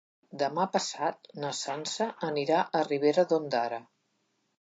Demà 0.41 0.63
passat 0.75 1.29
na 1.43 1.51
Sança 1.57 2.07
anirà 2.29 2.63
a 2.79 2.81
Ribera 2.87 3.27
d'Ondara. 3.33 3.79